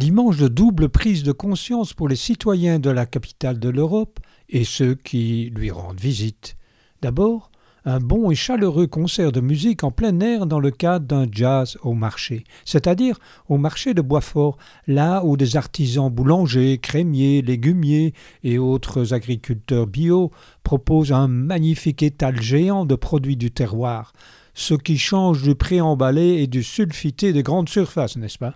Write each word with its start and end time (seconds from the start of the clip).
Dimanche 0.00 0.38
de 0.38 0.48
double 0.48 0.88
prise 0.88 1.24
de 1.24 1.32
conscience 1.32 1.92
pour 1.92 2.08
les 2.08 2.16
citoyens 2.16 2.78
de 2.78 2.88
la 2.88 3.04
capitale 3.04 3.58
de 3.58 3.68
l'Europe 3.68 4.18
et 4.48 4.64
ceux 4.64 4.94
qui 4.94 5.52
lui 5.54 5.70
rendent 5.70 6.00
visite. 6.00 6.56
D'abord, 7.02 7.50
un 7.84 8.00
bon 8.00 8.30
et 8.30 8.34
chaleureux 8.34 8.86
concert 8.86 9.30
de 9.30 9.42
musique 9.42 9.84
en 9.84 9.90
plein 9.90 10.18
air 10.20 10.46
dans 10.46 10.58
le 10.58 10.70
cadre 10.70 11.04
d'un 11.04 11.26
jazz 11.30 11.76
au 11.82 11.92
marché, 11.92 12.44
c'est-à-dire 12.64 13.18
au 13.50 13.58
marché 13.58 13.92
de 13.92 14.00
Boisfort, 14.00 14.56
là 14.86 15.22
où 15.22 15.36
des 15.36 15.58
artisans 15.58 16.08
boulangers, 16.08 16.78
crémiers, 16.78 17.42
légumiers 17.42 18.14
et 18.42 18.56
autres 18.56 19.12
agriculteurs 19.12 19.86
bio 19.86 20.30
proposent 20.62 21.12
un 21.12 21.28
magnifique 21.28 22.02
étal 22.02 22.40
géant 22.40 22.86
de 22.86 22.94
produits 22.94 23.36
du 23.36 23.50
terroir, 23.50 24.14
ce 24.54 24.72
qui 24.72 24.96
change 24.96 25.42
du 25.42 25.54
préemballé 25.54 26.38
et 26.42 26.46
du 26.46 26.62
sulfité 26.62 27.34
de 27.34 27.42
grande 27.42 27.68
surface, 27.68 28.16
n'est-ce 28.16 28.38
pas? 28.38 28.54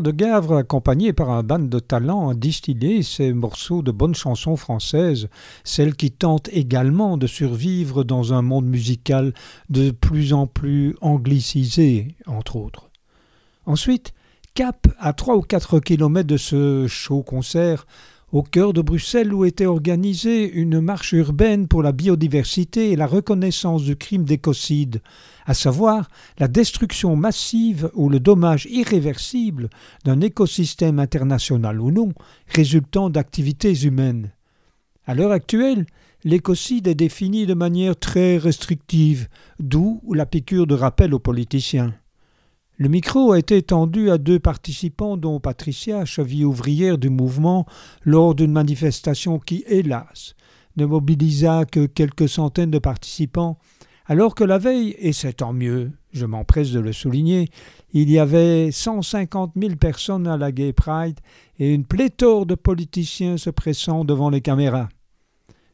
De 0.00 0.10
Gavre, 0.10 0.56
accompagné 0.56 1.12
par 1.12 1.30
un 1.30 1.42
band 1.42 1.58
de 1.58 1.78
talent, 1.78 2.28
a 2.28 2.34
distillé 2.34 3.02
ces 3.02 3.32
morceaux 3.32 3.82
de 3.82 3.92
bonnes 3.92 4.14
chansons 4.14 4.56
françaises, 4.56 5.28
celles 5.62 5.94
qui 5.94 6.10
tentent 6.10 6.48
également 6.52 7.16
de 7.16 7.26
survivre 7.26 8.02
dans 8.02 8.32
un 8.32 8.42
monde 8.42 8.66
musical 8.66 9.32
de 9.70 9.90
plus 9.90 10.32
en 10.32 10.46
plus 10.46 10.96
anglicisé, 11.00 12.16
entre 12.26 12.56
autres. 12.56 12.90
Ensuite, 13.66 14.12
cap 14.54 14.86
à 14.98 15.12
trois 15.12 15.36
ou 15.36 15.42
quatre 15.42 15.80
kilomètres 15.80 16.28
de 16.28 16.36
ce 16.36 16.86
chaud 16.88 17.22
concert, 17.22 17.86
au 18.34 18.42
cœur 18.42 18.72
de 18.72 18.82
Bruxelles 18.82 19.32
où 19.32 19.44
était 19.44 19.64
organisée 19.64 20.50
une 20.50 20.80
marche 20.80 21.12
urbaine 21.12 21.68
pour 21.68 21.84
la 21.84 21.92
biodiversité 21.92 22.90
et 22.90 22.96
la 22.96 23.06
reconnaissance 23.06 23.84
du 23.84 23.94
crime 23.94 24.24
d'écocide, 24.24 25.02
à 25.46 25.54
savoir 25.54 26.08
la 26.38 26.48
destruction 26.48 27.14
massive 27.14 27.92
ou 27.94 28.08
le 28.08 28.18
dommage 28.18 28.66
irréversible 28.68 29.70
d'un 30.04 30.20
écosystème 30.20 30.98
international 30.98 31.80
ou 31.80 31.92
non 31.92 32.12
résultant 32.48 33.08
d'activités 33.08 33.84
humaines. 33.84 34.32
À 35.06 35.14
l'heure 35.14 35.30
actuelle, 35.30 35.86
l'écocide 36.24 36.88
est 36.88 36.96
défini 36.96 37.46
de 37.46 37.54
manière 37.54 37.96
très 37.96 38.36
restrictive, 38.36 39.28
d'où 39.60 40.02
la 40.12 40.26
piqûre 40.26 40.66
de 40.66 40.74
rappel 40.74 41.14
aux 41.14 41.20
politiciens. 41.20 41.94
Le 42.76 42.88
micro 42.88 43.30
a 43.30 43.38
été 43.38 43.62
tendu 43.62 44.10
à 44.10 44.18
deux 44.18 44.40
participants, 44.40 45.16
dont 45.16 45.38
Patricia, 45.38 46.04
cheville 46.04 46.44
ouvrière 46.44 46.98
du 46.98 47.08
mouvement, 47.08 47.66
lors 48.02 48.34
d'une 48.34 48.50
manifestation 48.50 49.38
qui, 49.38 49.62
hélas, 49.68 50.34
ne 50.76 50.84
mobilisa 50.84 51.66
que 51.66 51.86
quelques 51.86 52.28
centaines 52.28 52.72
de 52.72 52.80
participants, 52.80 53.58
alors 54.06 54.34
que 54.34 54.42
la 54.42 54.58
veille, 54.58 54.96
et 54.98 55.12
c'est 55.12 55.34
tant 55.34 55.52
mieux, 55.52 55.92
je 56.12 56.26
m'empresse 56.26 56.72
de 56.72 56.80
le 56.80 56.92
souligner, 56.92 57.48
il 57.92 58.10
y 58.10 58.18
avait 58.18 58.72
150 58.72 59.52
000 59.56 59.76
personnes 59.76 60.26
à 60.26 60.36
la 60.36 60.50
Gay 60.50 60.72
Pride 60.72 61.20
et 61.60 61.72
une 61.72 61.86
pléthore 61.86 62.44
de 62.44 62.56
politiciens 62.56 63.36
se 63.36 63.50
pressant 63.50 64.04
devant 64.04 64.30
les 64.30 64.40
caméras. 64.40 64.88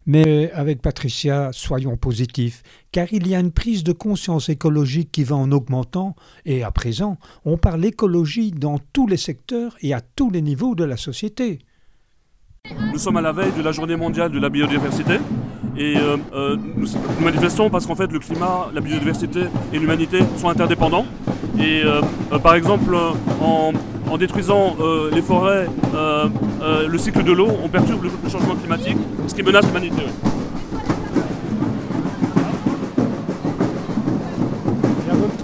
Mais 0.07 0.51
avec 0.53 0.81
Patricia, 0.81 1.51
soyons 1.53 1.97
positifs, 1.97 2.63
car 2.91 3.13
il 3.13 3.29
y 3.29 3.35
a 3.35 3.41
une 3.41 3.53
prise 3.53 3.85
de 3.85 3.93
conscience 3.93 4.49
écologique 4.49 5.13
qui 5.13 5.25
va 5.25 5.37
en 5.37 5.53
augmentant, 5.53 6.17
et 6.47 6.63
à 6.63 6.71
présent, 6.71 7.19
on 7.45 7.59
parle 7.59 7.85
écologie 7.85 8.51
dans 8.51 8.79
tous 8.93 9.07
les 9.07 9.19
secteurs 9.19 9.77
et 9.83 9.93
à 9.93 10.01
tous 10.01 10.31
les 10.31 10.43
niveaux 10.43 10.75
de 10.75 10.85
la 10.85 10.97
société. 10.97 11.59
Nous 12.93 12.99
sommes 12.99 13.17
à 13.17 13.21
la 13.21 13.33
veille 13.33 13.53
de 13.57 13.63
la 13.63 13.73
journée 13.73 13.97
mondiale 13.97 14.33
de 14.33 14.39
la 14.39 14.49
biodiversité 14.49 15.19
et 15.77 15.97
euh, 15.97 16.17
euh, 16.35 16.57
nous, 16.77 16.89
manifestons 17.21 17.71
parce 17.71 17.87
qu'en 17.87 17.95
fait 17.95 18.11
le 18.13 18.19
climat, 18.19 18.69
la 18.75 18.81
biodiversité 18.81 19.45
et 19.73 19.79
l'humanité 19.79 20.19
sont 20.37 20.49
interdépendants. 20.49 21.07
Et 21.59 21.83
euh, 21.85 22.03
par 22.43 22.55
exemple, 22.55 22.95
en, 23.41 23.73
en 24.11 24.19
détruisant 24.19 24.77
euh, 24.81 25.11
les 25.13 25.23
forêts, 25.23 25.69
euh, 25.95 26.29
euh, 26.63 26.89
le 26.89 26.99
cycle 26.99 27.23
de 27.23 27.33
l'eau, 27.33 27.49
on 27.65 27.69
perturbe 27.69 28.03
le, 28.05 28.11
le 28.23 28.29
changement 28.29 28.57
climatique, 28.57 28.97
ce 29.29 29.35
qui 29.35 29.43
menace 29.43 29.65
l'humanité. 29.67 30.03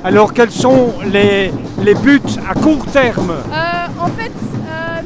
Alors 0.03 0.33
quels 0.33 0.51
sont 0.51 0.95
les, 1.13 1.53
les 1.83 1.95
buts 1.95 2.21
à 2.49 2.55
court 2.55 2.85
terme? 2.87 3.31
Euh, 3.31 3.87
en 4.01 4.07
fait, 4.09 4.33
euh, 4.69 5.03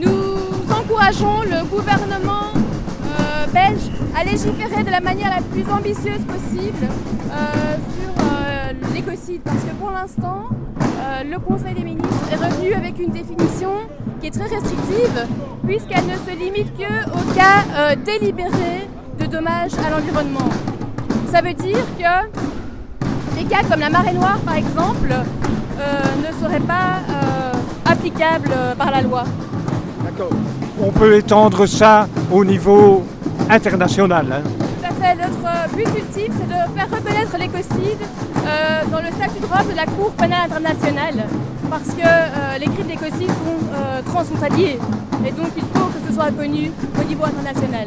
nous 0.00 0.72
encourageons 0.72 1.42
le 1.42 1.64
gouvernement 1.64 2.52
belge 3.52 3.88
à 4.14 4.24
légiférer 4.24 4.82
de 4.84 4.90
la 4.90 5.00
manière 5.00 5.30
la 5.30 5.40
plus 5.40 5.64
ambitieuse 5.72 6.20
possible 6.26 6.84
euh, 6.84 7.76
sur 7.94 8.24
euh, 8.24 8.72
l'écocide. 8.94 9.40
Parce 9.42 9.62
que 9.64 9.70
pour 9.80 9.90
l'instant, 9.90 10.50
euh, 10.82 11.22
le 11.24 11.38
Conseil 11.38 11.72
des 11.74 11.82
ministres 11.82 12.07
est 12.30 12.36
revenu 12.36 12.74
avec 12.74 12.98
une 12.98 13.10
définition 13.10 13.70
qui 14.20 14.26
est 14.28 14.30
très 14.30 14.44
restrictive, 14.54 15.26
puisqu'elle 15.66 16.06
ne 16.06 16.16
se 16.16 16.36
limite 16.38 16.72
qu'au 16.76 17.34
cas 17.34 17.64
euh, 17.76 17.94
délibéré 18.04 18.88
de 19.18 19.26
dommages 19.26 19.72
à 19.86 19.90
l'environnement. 19.90 20.48
Ça 21.30 21.40
veut 21.40 21.54
dire 21.54 21.84
que 21.98 23.38
des 23.38 23.44
cas 23.44 23.62
comme 23.70 23.80
la 23.80 23.90
marée 23.90 24.12
noire, 24.12 24.38
par 24.44 24.56
exemple, 24.56 25.10
euh, 25.12 26.02
ne 26.26 26.42
seraient 26.44 26.60
pas 26.60 27.00
euh, 27.08 27.52
applicables 27.90 28.50
par 28.76 28.90
la 28.90 29.02
loi. 29.02 29.24
D'accord. 30.04 30.30
On 30.80 30.90
peut 30.90 31.16
étendre 31.16 31.66
ça 31.66 32.08
au 32.30 32.44
niveau 32.44 33.04
international. 33.50 34.26
hein. 34.32 34.42
Tout 34.80 34.86
à 34.86 35.06
fait. 35.06 35.14
Notre 35.16 35.76
but 35.76 35.86
ultime, 35.98 36.32
c'est 36.38 36.46
de 36.48 36.78
faire 36.78 36.88
reconnaître 36.90 37.36
l'écocide 37.38 37.98
euh, 38.48 38.84
dans 38.90 39.00
le 39.00 39.08
statut 39.08 39.40
de 39.40 39.46
Rome 39.46 39.70
de 39.70 39.76
la 39.76 39.86
Cour 39.86 40.10
pénale 40.12 40.46
internationale. 40.46 41.26
Parce 41.70 41.90
que 41.90 42.02
euh, 42.02 42.58
les 42.58 42.66
crimes 42.66 42.86
d'écocide 42.86 43.28
sont 43.28 43.60
euh, 43.74 44.00
transfrontaliers. 44.02 44.78
Et 45.26 45.32
donc, 45.32 45.48
il 45.56 45.64
faut 45.74 45.86
que 45.86 46.00
ce 46.06 46.14
soit 46.14 46.26
reconnu 46.26 46.70
au 46.98 47.04
niveau 47.04 47.24
international. 47.24 47.86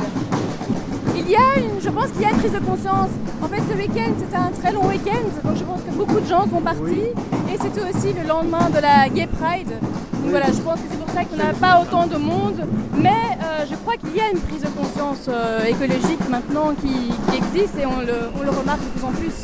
Il 1.16 1.30
y 1.30 1.36
a 1.36 1.58
une, 1.58 1.82
je 1.82 1.90
pense 1.90 2.08
qu'il 2.12 2.22
y 2.22 2.26
a 2.26 2.30
une 2.30 2.38
prise 2.38 2.54
de 2.54 2.60
conscience. 2.60 3.10
En 3.42 3.48
fait, 3.48 3.62
ce 3.70 3.76
week-end, 3.76 4.14
c'était 4.20 4.38
un 4.38 4.52
très 4.52 4.72
long 4.72 4.86
week-end, 4.88 5.26
donc 5.44 5.58
je 5.58 5.64
pense 5.64 5.82
que 5.82 5.92
beaucoup 5.92 6.20
de 6.20 6.28
gens 6.28 6.44
sont 6.50 6.62
partis. 6.62 7.10
Et 7.52 7.58
c'était 7.60 7.82
aussi 7.82 8.14
le 8.14 8.28
lendemain 8.28 8.70
de 8.70 8.80
la 8.80 9.10
Gay 9.10 9.28
Pride. 9.28 9.70
Donc 9.70 10.30
voilà, 10.30 10.48
je 10.48 10.62
pense 10.62 10.76
que 10.76 10.88
c'est 10.92 11.00
pour 11.00 11.10
ça 11.10 11.24
qu'on 11.26 11.38
n'a 11.38 11.54
pas 11.54 11.82
autant 11.82 12.06
de 12.06 12.18
monde. 12.18 12.62
Mais 12.96 13.38
je 13.70 13.76
crois 13.76 13.96
qu'il 13.96 14.16
y 14.16 14.20
a 14.20 14.30
une 14.32 14.40
prise 14.40 14.62
de 14.62 14.68
conscience 14.68 15.30
écologique 15.68 16.28
maintenant 16.30 16.74
qui, 16.82 17.12
qui 17.30 17.38
existe 17.38 17.78
et 17.80 17.86
on 17.86 18.00
le, 18.02 18.30
on 18.40 18.44
le 18.44 18.50
remarque 18.50 18.82
de 18.82 18.90
plus 18.90 19.04
en 19.04 19.12
plus. 19.12 19.38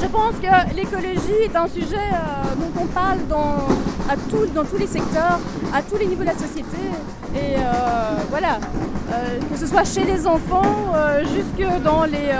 Je 0.00 0.06
pense 0.08 0.34
que 0.36 0.74
l'écologie 0.76 1.42
est 1.44 1.56
un 1.56 1.66
sujet 1.68 1.96
euh, 1.96 2.54
dont 2.56 2.82
on 2.82 2.86
parle 2.86 3.26
dans, 3.28 3.66
à 4.08 4.16
dans 4.54 4.64
tous 4.64 4.76
les 4.76 4.86
secteurs, 4.86 5.38
à 5.72 5.82
tous 5.82 5.96
les 5.96 6.06
niveaux 6.06 6.22
de 6.22 6.26
la 6.26 6.34
société. 6.38 6.76
Et 7.34 7.56
euh, 7.56 8.16
voilà, 8.30 8.58
Euh, 9.08 9.38
que 9.50 9.56
ce 9.56 9.68
soit 9.68 9.84
chez 9.84 10.04
les 10.04 10.26
enfants, 10.26 10.92
jusque 11.34 11.64
dans 11.84 12.04
les, 12.04 12.32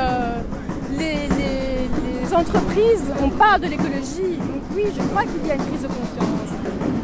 les, 0.99 2.35
entreprises, 2.35 3.09
on 3.23 3.31
parle 3.31 3.61
de 3.61 3.69
l'écologie. 3.69 4.37
Donc 4.37 4.63
oui, 4.75 4.83
je 4.97 5.01
crois 5.11 5.23
qu'il 5.23 5.47
y 5.47 5.51
a 5.53 5.55
une 5.55 5.65
prise 5.71 5.83
de 5.83 5.87
conscience. 5.87 6.51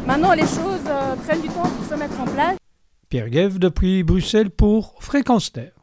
Maintenant, 0.05 0.33
les 0.33 0.49
choses 0.57 0.85
prennent 1.25 1.41
du 1.41 1.47
temps 1.47 1.69
pour 1.75 1.85
se 1.89 1.95
mettre 1.95 2.19
en 2.19 2.25
place. 2.25 2.57
Pierre 3.09 3.29
Guève 3.29 3.57
depuis 3.57 4.03
Bruxelles 4.03 4.49
pour 4.49 4.95
Fréquence 4.99 5.53
Terre. 5.53 5.82